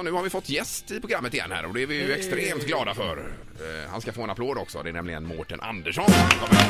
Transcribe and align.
Ja, 0.00 0.04
nu 0.04 0.10
har 0.12 0.22
vi 0.22 0.30
fått 0.30 0.48
gäst 0.48 0.90
i 0.90 1.00
programmet 1.00 1.34
igen 1.34 1.52
här 1.52 1.64
och 1.66 1.74
det 1.74 1.82
är 1.82 1.86
vi 1.86 1.94
ju 1.94 2.12
extremt 2.12 2.66
glada 2.66 2.94
för. 2.94 3.18
Eh, 3.60 3.90
Han 3.90 4.00
ska 4.00 4.12
få 4.12 4.22
en 4.22 4.30
applåd 4.30 4.58
också. 4.58 4.82
Det 4.82 4.88
är 4.88 4.92
nämligen 4.92 5.26
Mårten 5.26 5.60
Andersson. 5.60 6.04
som 6.10 6.38
kommer. 6.38 6.60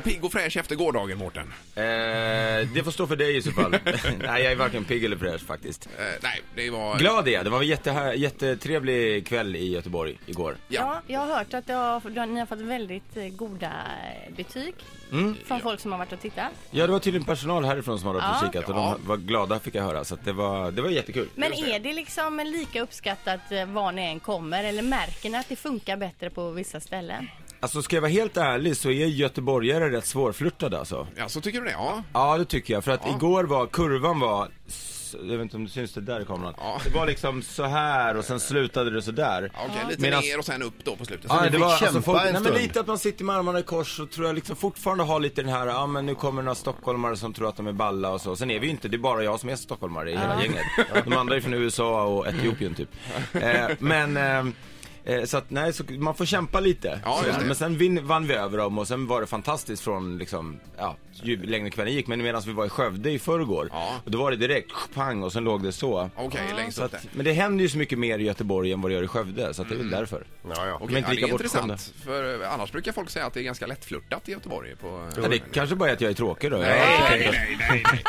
Eh, 0.00 0.12
Pigg 0.12 0.24
och 0.24 0.32
fräsch 0.32 0.56
efter 0.56 0.74
gårdagen, 0.76 1.18
Mårten. 1.18 1.52
Eh, 1.74 1.82
det 2.74 2.84
får 2.84 2.90
stå 2.90 3.06
för 3.06 3.16
dig 3.16 3.36
i 3.36 3.42
så 3.42 3.50
fall. 3.52 3.70
Nej, 4.18 4.42
jag 4.42 4.52
är 4.52 4.56
varken 4.56 4.84
pigg 4.84 5.04
eller 5.04 5.16
fräsch 5.16 5.40
faktiskt. 5.46 5.88
Eh, 5.98 6.04
nej, 6.22 6.40
det 6.54 6.70
var... 6.70 6.98
Glad 6.98 7.28
är 7.28 7.32
jag. 7.32 7.44
Det 7.44 7.50
var 7.50 7.60
en 7.60 7.66
jätte, 7.68 8.12
jättetrevlig 8.16 9.26
kväll 9.26 9.56
i 9.56 9.72
Göteborg 9.72 10.18
igår. 10.26 10.56
Ja. 10.68 10.80
Ja, 11.06 11.14
jag 11.14 11.20
har 11.20 11.36
hört 11.38 11.54
att 11.54 11.68
har, 11.68 12.26
ni 12.26 12.38
har 12.40 12.46
fått 12.46 12.58
väldigt 12.60 13.16
eh, 13.16 13.24
goda 13.28 13.72
eh, 14.26 14.34
betyg 14.36 14.74
Mm. 15.12 15.36
från 15.46 15.60
folk 15.60 15.80
som 15.80 15.92
har 15.92 15.98
varit 15.98 16.12
och 16.12 16.20
tittat. 16.20 16.48
Ja, 16.70 16.86
det 16.86 16.92
var 16.92 16.98
tydligen 16.98 17.26
personal 17.26 17.64
härifrån 17.64 17.98
som 17.98 18.06
hade 18.06 18.18
varit 18.18 18.30
och 18.30 18.46
Ja. 18.46 18.52
kikat 18.52 18.70
och 18.70 18.76
Ja. 18.76 18.96
de 19.02 19.08
var 19.08 19.16
glada 19.16 19.58
fick 19.60 19.74
jag 19.74 19.82
höra. 19.82 20.04
Så 20.04 20.14
att 20.14 20.24
det, 20.24 20.32
var, 20.32 20.70
det 20.70 20.82
var 20.82 20.88
jättekul. 20.90 21.28
Men 21.34 21.52
är 21.52 21.78
det 21.78 21.92
liksom 21.92 22.40
lika 22.46 22.80
uppskattat 22.82 23.40
eh, 23.52 23.64
var 23.66 23.92
ni 23.92 24.02
än 24.02 24.20
kommer 24.20 24.64
eller 24.64 24.82
märker 24.82 25.30
ni 25.30 25.38
att 25.38 25.48
det 25.48 25.56
funkar 25.56 25.96
bättre 25.96 26.30
på 26.30 26.50
vissa 26.50 26.80
ställen? 26.80 27.28
Alltså 27.62 27.82
ska 27.82 27.96
jag 27.96 28.00
vara 28.00 28.10
helt 28.12 28.36
ärlig 28.36 28.76
så 28.76 28.90
är 28.90 29.06
göteborgare 29.06 29.90
rätt 29.90 30.06
svårflörtade 30.06 30.78
alltså. 30.78 31.06
ja, 31.16 31.28
så 31.28 31.40
tycker 31.40 31.58
du 31.60 31.64
det? 31.66 31.72
Ja. 31.72 32.02
Ja, 32.12 32.38
det 32.38 32.44
tycker 32.44 32.74
jag. 32.74 32.84
För 32.84 32.92
att 32.92 33.00
Ja. 33.04 33.14
igår 33.16 33.44
var, 33.44 33.66
kurvan 33.66 34.20
var, 34.20 34.48
jag 35.12 35.22
vet 35.36 35.40
inte 35.40 35.56
om 35.56 35.64
det 35.64 35.70
syns 35.70 35.92
det 35.92 36.00
där 36.00 36.20
i 36.20 36.24
kameran. 36.24 36.54
Ja. 36.56 36.80
Det 36.84 36.94
var 36.94 37.06
liksom 37.06 37.42
så 37.42 37.64
här 37.64 38.16
och 38.16 38.24
sen 38.24 38.40
slutade 38.40 38.90
det 38.90 39.02
så 39.02 39.10
där. 39.10 39.50
Ja, 39.54 39.60
Okej, 39.64 39.84
lite 39.88 40.02
Medan- 40.02 40.20
ner 40.22 40.38
och 40.38 40.44
sen 40.44 40.62
upp 40.62 40.84
då 40.84 40.96
på 40.96 41.04
slutet. 41.04 41.26
Ja, 41.28 41.42
ni 41.42 41.48
det 41.50 41.58
var 41.58 41.66
alltså 41.66 41.84
kämpa 41.84 42.02
folk, 42.02 42.22
nej 42.24 42.32
men 42.42 42.52
lite 42.54 42.80
att 42.80 42.86
man 42.86 42.98
sitter 42.98 43.24
med 43.24 43.36
armarna 43.36 43.58
i 43.58 43.62
kors 43.62 44.00
och 44.00 44.10
tror 44.10 44.26
jag 44.26 44.34
liksom 44.34 44.56
fortfarande 44.56 45.04
har 45.04 45.20
lite 45.20 45.42
den 45.42 45.50
här, 45.52 45.66
ja 45.66 45.86
men 45.86 46.06
nu 46.06 46.14
kommer 46.14 46.42
några 46.42 46.54
stockholmare 46.54 47.16
som 47.16 47.32
tror 47.32 47.48
att 47.48 47.56
de 47.56 47.66
är 47.66 47.72
balla 47.72 48.10
och 48.10 48.20
så. 48.20 48.36
Sen 48.36 48.50
är 48.50 48.60
vi 48.60 48.66
ju 48.66 48.70
inte, 48.72 48.88
det 48.88 48.96
är 48.96 48.98
bara 48.98 49.22
jag 49.24 49.40
som 49.40 49.48
är 49.48 49.56
stockholmare 49.56 50.10
i 50.10 50.16
hela 50.16 50.42
gänget. 50.42 50.64
De 51.04 51.12
andra 51.12 51.36
är 51.36 51.40
från 51.40 51.54
USA 51.54 52.02
och 52.04 52.26
Etiopien 52.28 52.74
typ. 52.74 52.88
Eh, 53.32 53.68
men, 53.78 54.16
eh, 54.16 54.44
eh, 55.04 55.24
så 55.24 55.36
att 55.36 55.50
nej, 55.50 55.72
så 55.72 55.84
man 55.88 56.14
får 56.14 56.24
kämpa 56.24 56.60
lite. 56.60 57.00
Ja, 57.04 57.22
Så, 57.40 57.46
men 57.46 57.54
sen 57.54 57.76
vin, 57.78 58.06
vann 58.06 58.26
vi 58.26 58.34
över 58.34 58.58
dem 58.58 58.78
och 58.78 58.88
sen 58.88 59.06
var 59.06 59.20
det 59.20 59.26
fantastiskt 59.26 59.82
från 59.82 60.18
liksom, 60.18 60.60
ja, 60.78 60.96
ju 61.22 61.42
längre 61.46 61.70
kvällen 61.70 61.94
gick. 61.94 62.06
Men 62.06 62.22
medan 62.22 62.42
vi 62.46 62.52
var 62.52 62.66
i 62.66 62.68
Skövde 62.68 63.10
i 63.10 63.18
förrgår, 63.18 63.68
Ja. 63.72 63.94
och 64.04 64.10
då 64.10 64.18
var 64.18 64.30
det 64.30 64.36
direkt 64.36 64.72
pang 64.94 65.22
och 65.22 65.32
sen 65.32 65.44
låg 65.44 65.62
det 65.62 65.72
så. 65.72 66.10
Okej, 66.16 66.40
längst 66.56 66.76
Så 66.78 66.84
upp 66.84 66.94
men 67.12 67.24
det 67.24 67.32
händer 67.32 67.62
ju 67.62 67.68
så 67.68 67.78
mycket 67.78 67.98
mer 67.98 68.18
i 68.18 68.22
Göteborg 68.22 68.72
än 68.72 68.80
vad 68.80 68.90
det 68.90 68.94
gör 68.94 69.02
i 69.02 69.06
Skövde, 69.08 69.54
så 69.54 69.62
att 69.62 69.68
det 69.68 69.74
är 69.74 69.78
väl 69.78 69.90
därför. 69.90 70.24
Ja, 70.48 70.66
ja. 70.66 70.80
Men 70.86 70.96
inte 70.96 71.00
ja, 71.00 71.06
det 71.08 71.14
lika 71.14 71.26
är 71.26 71.30
intressant. 71.32 71.92
För 72.04 72.42
eh, 72.42 72.52
annars 72.54 72.72
brukar 72.72 72.92
folk 72.92 73.10
säga 73.10 73.26
att 73.26 73.34
det 73.34 73.40
är 73.40 73.44
ganska 73.44 73.66
lättflörtat 73.66 74.28
i 74.28 74.32
Göteborg. 74.32 74.76
På... 74.76 75.08
Ja, 75.22 75.28
det 75.28 75.38
kanske 75.52 75.76
bara 75.76 75.88
är 75.90 75.92
att 75.92 76.00
jag 76.00 76.10
är 76.10 76.14
tråkig 76.14 76.50
då. 76.50 76.56
Nej, 76.56 76.68
Jag- 76.68 77.10
nej, 77.10 77.58
nej, 77.70 77.82
nej, 77.92 78.02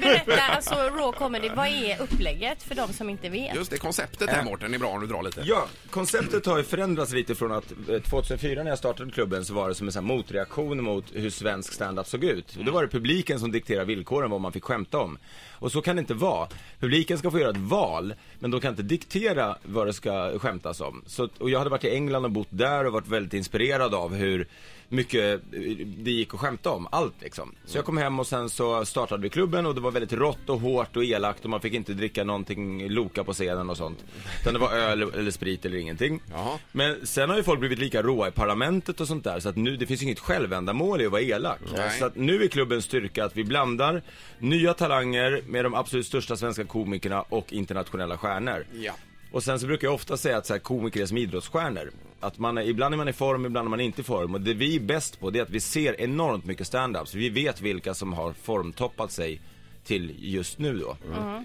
berätta, 0.00 0.42
alltså 0.42 0.74
Raw 0.74 1.18
Comedy, 1.18 1.48
vad 1.48 1.66
är 1.66 2.02
upplägget 2.02 2.62
för 2.62 2.74
de 2.74 2.92
som 2.92 3.10
inte 3.10 3.28
vet? 3.28 3.54
Just 3.54 3.70
det, 3.70 3.78
konceptet 3.78 4.30
här 4.30 4.44
Mårten 4.44 4.74
är 4.74 4.78
bra 4.78 4.88
om 4.88 5.00
du 5.00 5.06
drar 5.06 5.22
lite. 5.22 5.42
Ja, 5.44 5.68
konceptet 5.90 6.46
har 6.46 6.58
ju 6.58 6.64
förändrats 6.64 7.12
lite 7.12 7.34
från 7.34 7.52
att 7.52 7.72
eh, 7.88 8.00
2004 8.00 8.62
när 8.62 8.70
jag 8.70 8.78
startade 8.78 9.10
klubben 9.10 9.44
så 9.44 9.54
var 9.54 9.68
det 9.68 9.74
som 9.74 9.86
en 9.86 9.92
sån 9.92 10.08
här 10.08 10.16
motreaktion 10.16 10.84
mot 10.84 11.04
hur 11.12 11.30
svensk 11.30 11.72
standup 11.72 12.06
såg 12.06 12.24
ut. 12.24 12.56
Och 12.56 12.64
då 12.64 12.72
var 12.72 12.82
det 12.82 12.88
publiken 12.88 13.40
som 13.40 13.52
dikterade 13.52 13.86
villkoren 13.86 14.30
vad 14.30 14.40
man 14.40 14.52
fick 14.52 14.64
skämta 14.64 14.98
om. 14.98 15.18
Och 15.50 15.72
så 15.72 15.82
kan 15.82 15.96
det 15.96 16.00
inte 16.00 16.14
vara. 16.14 16.48
Publiken 16.80 17.18
ska 17.18 17.30
få 17.30 17.38
göra 17.38 17.50
ett 17.50 17.56
val, 17.56 18.14
men 18.38 18.50
de 18.50 18.60
kan 18.60 18.70
inte 18.70 18.82
diktera 18.82 19.56
vad 19.62 19.86
det 19.86 19.92
ska 19.92 20.38
skämtas 20.38 20.80
om. 20.80 21.02
Så, 21.06 21.28
och 21.38 21.50
jag 21.50 21.58
hade 21.58 21.70
varit 21.70 21.84
i 21.84 21.90
England 21.90 22.24
och 22.24 22.30
bott 22.30 22.48
där 22.50 22.86
och 22.86 22.92
varit 22.92 23.08
väldigt 23.08 23.34
inspirerad 23.34 23.94
av 23.94 24.14
hur 24.14 24.46
mycket 24.90 25.34
eh, 25.34 25.60
det 25.86 26.10
gick 26.10 26.34
att 26.34 26.40
skämta 26.40 26.70
om, 26.70 26.88
allt 26.90 27.14
liksom. 27.22 27.54
Så 27.64 27.78
jag 27.78 27.84
kom 27.84 27.96
hem 27.96 28.20
och 28.20 28.26
sen 28.26 28.50
så 28.50 28.84
startade 28.84 29.22
vi 29.22 29.28
klubben 29.28 29.66
och 29.66 29.74
det 29.74 29.80
var 29.80 29.90
väldigt 29.90 30.12
rått 30.12 30.48
och 30.50 30.60
hårt 30.60 30.96
och 30.96 31.04
elakt 31.04 31.44
och 31.44 31.50
man 31.50 31.60
fick 31.60 31.74
inte 31.74 31.92
dricka 31.92 32.24
någonting 32.24 32.88
Loka 32.88 33.24
på 33.24 33.32
scenen 33.32 33.70
och 33.70 33.76
sånt. 33.76 34.04
Utan 34.40 34.52
det 34.54 34.60
var 34.60 34.72
öl 34.72 35.02
eller 35.02 35.30
sprit 35.30 35.64
eller 35.64 35.76
ingenting. 35.76 36.22
Jaha. 36.30 36.58
Men 36.72 37.06
sen 37.06 37.30
har 37.30 37.36
ju 37.36 37.42
folk 37.42 37.60
blivit 37.60 37.78
lika 37.78 38.02
råa 38.02 38.28
i 38.28 38.30
parlamentet 38.30 39.00
och 39.00 39.08
sånt 39.08 39.24
där 39.24 39.40
så 39.40 39.48
att 39.48 39.56
nu, 39.56 39.76
det 39.76 39.86
finns 39.86 40.02
inget 40.02 40.18
självändamål 40.18 41.00
i 41.00 41.06
att 41.06 41.12
vara 41.12 41.22
elak. 41.22 41.60
Nej. 41.76 41.98
Så 41.98 42.04
att 42.04 42.16
nu 42.16 42.42
är 42.42 42.48
klubbens 42.48 42.84
styrka 42.84 43.24
att 43.24 43.36
vi 43.36 43.44
blandar 43.44 44.02
nya 44.38 44.74
talanger 44.74 45.42
med 45.46 45.64
de 45.64 45.74
absolut 45.74 46.06
största 46.06 46.36
svenska 46.36 46.64
komikerna 46.64 47.22
och 47.22 47.52
internationella 47.52 48.18
stjärnor. 48.18 48.66
Ja. 48.72 48.92
Och 49.32 49.42
sen 49.42 49.60
så 49.60 49.66
brukar 49.66 49.88
jag 49.88 49.94
ofta 49.94 50.16
säga 50.16 50.36
att 50.36 50.46
så 50.46 50.52
här, 50.52 50.60
komiker 50.60 51.02
är 51.02 51.06
som 51.06 51.16
idrottsstjärnor. 51.16 51.90
Att 52.20 52.38
man 52.38 52.58
är, 52.58 52.62
ibland 52.62 52.94
är 52.94 52.98
man 52.98 53.08
i 53.08 53.12
form, 53.12 53.46
ibland 53.46 53.66
är 53.66 53.70
man 53.70 53.80
inte 53.80 54.00
i 54.00 54.04
form. 54.04 54.34
Och 54.34 54.40
det 54.40 54.54
vi 54.54 54.76
är 54.76 54.80
bäst 54.80 55.20
på 55.20 55.30
det 55.30 55.38
är 55.38 55.42
att 55.42 55.50
vi 55.50 55.60
ser 55.60 56.00
enormt 56.00 56.44
mycket 56.44 56.66
stand-up. 56.66 57.14
Vi 57.14 57.28
vet 57.28 57.60
vilka 57.60 57.94
som 57.94 58.12
har 58.12 58.32
formtoppat 58.32 59.12
sig 59.12 59.40
till 59.84 60.14
just 60.18 60.58
nu 60.58 60.78
då. 60.78 60.96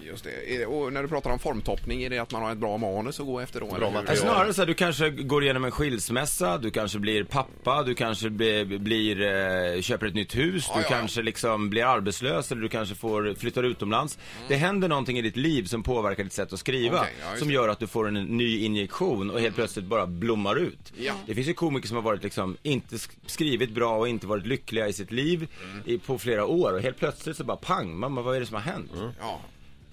Just 0.06 0.24
det. 0.24 0.54
Är 0.54 0.58
det. 0.58 0.66
Och 0.66 0.92
när 0.92 1.02
du 1.02 1.08
pratar 1.08 1.30
om 1.30 1.38
formtoppning, 1.38 2.02
är 2.02 2.10
det 2.10 2.18
att 2.18 2.32
man 2.32 2.42
har 2.42 2.52
ett 2.52 2.58
bra 2.58 2.76
manus 2.76 3.20
att 3.20 3.26
gå 3.26 3.40
efter 3.40 3.60
då? 3.60 3.66
eller 3.76 3.86
hur? 3.86 3.92
material. 3.92 4.16
Snarare 4.16 4.54
så 4.54 4.60
här, 4.60 4.66
du 4.66 4.74
kanske 4.74 5.10
går 5.10 5.42
igenom 5.44 5.64
en 5.64 5.70
skilsmässa, 5.70 6.58
du 6.58 6.70
kanske 6.70 6.98
blir 6.98 7.24
pappa, 7.24 7.82
du 7.82 7.94
kanske 7.94 8.30
blir, 8.30 8.78
blir 8.78 9.20
eh, 9.76 9.80
köper 9.82 10.06
ett 10.06 10.14
nytt 10.14 10.36
hus, 10.36 10.64
Ja, 10.68 10.74
du 10.76 10.82
ja. 10.82 10.88
kanske 10.88 11.22
liksom 11.22 11.70
blir 11.70 11.84
arbetslös 11.84 12.52
eller 12.52 12.62
du 12.62 12.68
kanske 12.68 12.94
får 12.94 13.34
flyttar 13.34 13.62
utomlands. 13.62 14.18
Det 14.48 14.54
händer 14.56 14.88
någonting 14.88 15.18
i 15.18 15.22
ditt 15.22 15.36
liv 15.36 15.64
som 15.64 15.82
påverkar 15.82 16.24
ditt 16.24 16.32
sätt 16.32 16.52
att 16.52 16.58
skriva, 16.60 16.98
Okej, 17.00 17.12
ja, 17.22 17.26
just 17.30 17.38
som 17.38 17.48
det. 17.48 17.54
gör 17.54 17.68
att 17.68 17.78
du 17.78 17.86
får 17.86 18.08
en 18.08 18.14
ny 18.24 18.58
injektion 18.64 19.30
och 19.30 19.40
helt 19.40 19.54
plötsligt 19.54 19.84
bara 19.84 20.06
blommar 20.06 20.56
ut. 20.56 20.92
Ja. 20.98 21.12
Det 21.26 21.34
finns 21.34 21.48
ju 21.48 21.54
komiker 21.54 21.88
som 21.88 21.96
har 21.96 22.02
varit 22.02 22.22
liksom, 22.22 22.56
inte 22.62 22.96
sk- 22.96 23.10
skrivit 23.26 23.70
bra 23.70 23.98
och 23.98 24.08
inte 24.08 24.26
varit 24.26 24.46
lyckliga 24.46 24.88
i 24.88 24.92
sitt 24.92 25.12
liv 25.12 25.48
Mm. 25.64 25.82
i, 25.86 25.98
på 25.98 26.18
flera 26.18 26.44
år 26.46 26.72
och 26.72 26.80
helt 26.80 26.98
plötsligt 26.98 27.36
så 27.36 27.44
bara 27.44 27.56
pang, 27.56 27.96
mamma 27.98 28.22
vad 28.26 28.36
är 28.36 28.40
det 28.40 28.46
som 28.46 28.54
har 28.54 28.62
hänt? 28.62 28.90
Ja. 29.20 29.40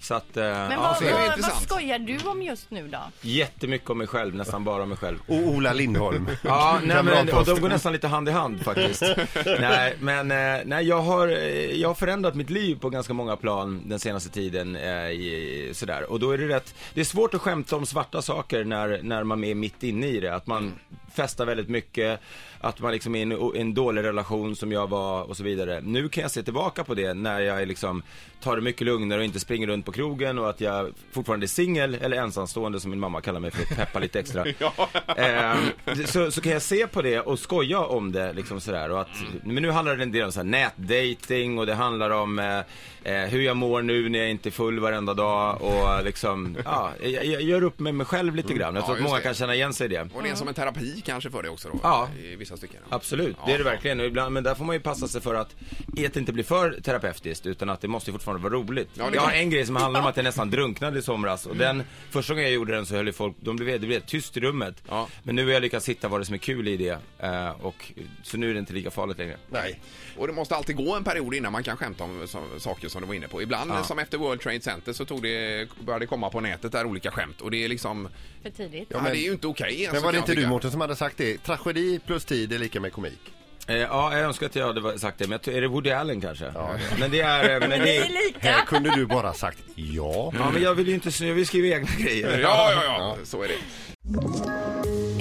Så 0.00 0.14
att, 0.14 0.36
eh, 0.36 0.44
Men 0.44 0.70
ja, 0.70 0.80
vad, 0.80 0.96
så 0.96 1.04
är 1.04 1.08
det 1.08 1.12
vad, 1.12 1.20
vad 1.22 1.38
intressant. 1.38 1.62
skojar 1.62 1.98
du 1.98 2.18
om 2.28 2.42
just 2.42 2.70
nu 2.70 2.88
då? 2.88 2.98
jättemycket 3.20 3.90
om 3.90 3.98
mig 3.98 4.06
själv, 4.06 4.34
nästan 4.34 4.64
bara 4.64 4.82
om 4.82 4.88
mig 4.88 4.98
själv. 4.98 5.18
Och 5.26 5.34
Ola 5.36 5.72
Lindholm. 5.72 6.30
Ja, 6.42 6.80
nej, 6.82 7.02
men, 7.02 7.28
och 7.34 7.44
de 7.44 7.60
går 7.60 7.68
nästan 7.68 7.92
lite 7.92 8.08
hand 8.08 8.28
i 8.28 8.32
hand 8.32 8.62
faktiskt. 8.62 9.02
nej, 9.60 9.96
men 10.00 10.30
eh, 10.30 10.62
nej, 10.64 10.86
jag, 10.86 11.02
har, 11.02 11.28
eh, 11.28 11.80
jag 11.80 11.88
har 11.88 11.94
förändrat 11.94 12.34
mitt 12.34 12.50
liv 12.50 12.78
på 12.80 12.90
ganska 12.90 13.12
många 13.12 13.36
plan 13.36 13.82
den 13.86 13.98
senaste 13.98 14.30
tiden. 14.30 14.76
Eh, 14.76 15.10
i, 15.10 15.70
sådär. 15.74 16.10
Och 16.10 16.20
då 16.20 16.30
är 16.30 16.38
det 16.38 16.48
rätt, 16.48 16.74
det 16.94 17.00
är 17.00 17.04
svårt 17.04 17.34
att 17.34 17.40
skämta 17.40 17.76
om 17.76 17.86
svarta 17.86 18.22
saker 18.22 18.64
när, 18.64 19.00
när 19.02 19.24
man 19.24 19.44
är 19.44 19.54
mitt 19.54 19.82
inne 19.82 20.06
i 20.06 20.20
det. 20.20 20.34
Att 20.34 20.46
man 20.46 20.72
festar 21.14 21.46
väldigt 21.46 21.68
mycket, 21.68 22.20
att 22.60 22.80
man 22.80 22.92
liksom 22.92 23.14
är 23.14 23.18
i 23.18 23.22
en, 23.22 23.56
en 23.60 23.74
dålig 23.74 24.02
relation 24.02 24.56
som 24.56 24.72
jag 24.72 24.86
var 24.90 25.22
och 25.22 25.36
så 25.36 25.42
vidare. 25.42 25.80
Nu 25.84 26.08
kan 26.08 26.22
jag 26.22 26.30
se 26.30 26.42
tillbaka 26.42 26.84
på 26.84 26.94
det 26.94 27.14
när 27.14 27.40
jag 27.40 27.68
liksom 27.68 28.02
tar 28.40 28.56
det 28.56 28.62
mycket 28.62 28.86
lugnare 28.86 29.18
och 29.18 29.24
inte 29.24 29.40
springer 29.40 29.66
runt 29.66 29.86
på 29.86 29.92
krogen 29.92 30.38
och 30.38 30.50
att 30.50 30.60
jag 30.60 30.90
fortfarande 31.12 31.46
är 31.46 31.48
singel 31.48 31.94
eller 32.00 32.16
ensamstående 32.16 32.80
som 32.80 32.90
min 32.90 33.00
mamma 33.00 33.20
kallar 33.20 33.40
mig 33.40 33.50
för 33.50 33.62
att 33.62 33.76
peppa 33.78 33.98
lite 33.98 34.20
extra. 34.20 34.44
Ehm, 35.16 35.58
så, 36.06 36.30
så 36.30 36.40
kan 36.40 36.52
jag 36.52 36.62
se 36.62 36.86
på 36.86 37.02
det 37.02 37.20
och 37.20 37.38
skoja 37.38 37.80
om 37.80 38.12
det 38.12 38.32
liksom 38.32 38.60
sådär 38.60 38.90
och 38.90 39.00
att, 39.00 39.08
men 39.44 39.62
nu 39.62 39.70
handlar 39.70 39.96
det 39.96 40.02
en 40.02 40.12
del 40.12 40.24
om 40.24 40.32
så 40.32 40.38
här 40.40 40.44
nätdating 40.44 41.58
och 41.58 41.66
det 41.66 41.74
handlar 41.74 42.10
om 42.10 42.38
eh, 42.38 42.58
eh, 43.04 43.28
hur 43.28 43.40
jag 43.40 43.56
mår 43.56 43.82
nu 43.82 44.08
när 44.08 44.18
jag 44.18 44.30
inte 44.30 44.48
är 44.48 44.50
full 44.50 44.80
varenda 44.80 45.14
dag 45.14 45.62
och 45.62 46.04
liksom, 46.04 46.56
ja, 46.64 46.90
jag, 47.02 47.24
jag 47.26 47.42
gör 47.42 47.62
upp 47.62 47.78
med 47.78 47.94
mig 47.94 48.06
själv 48.06 48.34
lite 48.36 48.54
grann. 48.54 48.74
Jag 48.74 48.82
Ja, 48.82 48.86
tror 48.86 48.94
att 48.94 49.00
just 49.00 49.08
många 49.08 49.18
det. 49.18 49.22
kan 49.24 49.34
känna 49.34 49.54
igen 49.54 49.72
sig 49.74 49.84
i 49.84 49.88
det. 49.88 50.08
Och 50.14 50.22
det 50.22 50.28
är 50.28 50.34
som 50.34 50.48
en 50.48 50.54
terapi 50.54 51.00
kanske 51.04 51.30
för 51.30 51.42
dig 51.42 51.50
också 51.50 51.68
då? 51.68 51.80
Ja. 51.82 52.08
I 52.24 52.36
vissa 52.36 52.56
stycken? 52.56 52.80
Absolut, 52.88 53.36
Ja, 53.40 53.46
det 53.46 53.52
är 53.54 53.58
det 53.58 53.64
verkligen. 53.64 54.00
Och 54.00 54.06
ibland, 54.06 54.32
men 54.34 54.42
där 54.44 54.54
får 54.54 54.64
man 54.64 54.76
ju 54.76 54.80
passa 54.80 55.08
sig 55.08 55.20
för 55.20 55.34
att 55.34 55.56
det 55.86 56.16
inte 56.16 56.32
blir 56.32 56.44
för 56.44 56.80
terapeutiskt 56.80 57.46
utan 57.46 57.70
att 57.70 57.80
det 57.80 57.88
måste 57.88 58.12
fortfarande 58.12 58.42
vara 58.42 58.54
roligt. 58.54 58.88
Ja, 58.94 59.10
det 59.10 59.14
jag 59.16 59.22
har 59.22 59.32
en 59.32 59.50
grej 59.50 59.66
som 59.66 59.76
handlar 59.76 60.00
om 60.00 60.06
att 60.06 60.16
jag 60.16 60.24
nästan 60.24 60.50
drunknade 60.50 60.98
i 60.98 61.02
somras 61.02 61.46
och 61.46 61.56
den, 61.56 61.82
första 62.10 62.32
gången 62.32 62.44
jag 62.44 62.52
gjorde 62.52 62.74
den 62.74 62.86
så 62.86 62.94
höll 62.94 63.06
ju 63.06 63.12
folk, 63.12 63.36
de 63.40 63.56
blev, 63.56 63.80
det 63.80 63.86
blev 63.86 64.00
tyst 64.00 64.36
i 64.36 64.40
rummet. 64.40 64.82
Ja. 64.88 65.08
Men 65.22 65.36
nu 65.36 65.44
har 65.44 65.52
jag 65.52 65.62
lyckats 65.62 65.88
hitta 65.88 66.08
vad 66.08 66.20
det 66.20 66.24
som 66.24 66.34
är 66.34 66.38
kul 66.38 66.68
i 66.68 66.76
det 66.76 66.98
eh, 67.18 67.50
och 67.50 67.92
så 68.22 68.36
nu 68.36 68.50
är 68.50 68.54
det 68.54 68.60
inte 68.60 68.72
lika 68.72 68.90
farligt 68.90 69.18
längre. 69.18 69.36
Nej. 69.50 69.80
Och 70.16 70.26
det 70.26 70.32
måste 70.32 70.56
alltid 70.56 70.76
gå 70.76 70.94
en 70.94 71.04
period 71.04 71.34
innan 71.34 71.52
man 71.52 71.62
kan 71.62 71.76
skämta 71.76 72.04
om 72.04 72.26
saker 72.58 72.88
som 72.88 73.00
du 73.02 73.06
var 73.08 73.14
inne 73.14 73.28
på. 73.28 73.42
Ibland, 73.42 73.70
Ja. 73.70 73.84
som 73.84 73.98
efter 73.98 74.18
World 74.18 74.40
Trade 74.40 74.60
Center, 74.60 74.92
så 74.92 75.04
tog 75.04 75.22
det, 75.22 75.68
började 75.80 76.02
det 76.04 76.06
komma 76.08 76.30
på 76.30 76.40
nätet 76.40 76.72
där 76.72 76.86
olika 76.86 77.10
skämt. 77.10 77.40
Och 77.40 77.50
det 77.50 77.64
är 77.64 77.68
liksom, 77.68 78.08
För 78.42 78.50
tidigt? 78.50 78.88
ja, 78.90 79.02
men- 79.02 79.12
det 79.12 79.18
är 79.18 79.24
ju 79.24 79.32
inte 79.32 79.46
okej. 79.46 79.82
ens, 79.82 79.92
Men 79.92 80.02
var 80.02 80.12
det 80.12 80.18
inte 80.18 80.34
du. 80.34 80.46
Mårten 80.46 80.70
som 80.70 80.80
hade 80.80 80.93
sagt 80.94 81.18
det? 81.18 81.38
Tragedi 81.38 82.00
plus 82.06 82.24
tid 82.24 82.52
är 82.52 82.58
lika 82.58 82.80
med 82.80 82.92
komik. 82.92 83.20
Eh, 83.66 83.76
ja, 83.76 84.12
jag 84.12 84.20
önskar 84.20 84.46
att 84.46 84.56
jag 84.56 84.66
hade 84.66 84.98
sagt 84.98 85.18
det, 85.18 85.26
men 85.28 85.38
är 85.44 85.60
det 85.60 85.68
Woody 85.68 85.90
Allen 85.90 86.20
kanske? 86.20 86.52
Men 86.98 87.10
det 87.10 87.20
är, 87.20 87.54
eh, 87.54 87.60
men 87.60 87.70
det 87.70 87.76
det 87.84 87.96
är 87.96 88.04
är, 88.04 88.26
lika. 88.26 88.50
Här 88.50 88.64
kunde 88.64 88.90
du 88.90 89.06
bara 89.06 89.34
sagt 89.34 89.58
ja. 89.74 90.32
ja 90.38 90.50
men 90.50 90.62
jag 90.62 90.74
vill 90.74 90.88
ju 90.88 90.94
inte, 90.94 91.24
jag 91.24 91.34
vill 91.34 91.46
skriva 91.46 91.76
egna 91.76 91.88
grejer. 91.98 92.38
Ja, 92.38 92.72
ja, 92.72 92.84
ja, 92.84 93.16
så 93.24 93.42
är 93.42 93.48
det. 93.48 93.54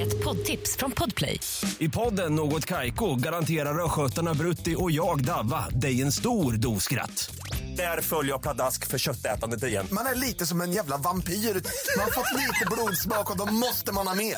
Ett 0.02 0.24
poddtips 0.24 0.78
från 0.78 0.92
Podplay. 0.92 1.40
I 1.80 1.90
podden 1.90 2.36
Något 2.36 2.66
Kaiko 2.66 3.16
garanterar 3.16 3.86
östgötarna 3.86 4.34
Brutti 4.34 4.76
och 4.78 4.92
jag, 4.92 5.24
Davva, 5.26 5.70
dig 5.70 6.02
en 6.02 6.12
stor 6.12 6.54
dos 6.54 6.84
skratt. 6.84 7.36
Där 7.78 8.02
följer 8.02 8.32
jag 8.32 8.42
pladask 8.42 8.88
för 8.88 8.98
köttätandet 8.98 9.64
igen. 9.64 9.88
Man 9.92 10.06
är 10.06 10.16
lite 10.16 10.46
som 10.46 10.62
en 10.62 10.72
jävla 10.72 10.98
vampyr. 10.98 11.34
Man 11.34 12.04
har 12.04 12.12
fått 12.12 12.40
lite 12.42 12.66
blodsmak 12.72 13.32
och 13.32 13.38
då 13.38 13.54
måste 13.54 13.92
man 13.92 14.08
ha 14.08 14.16
mer. 14.16 14.38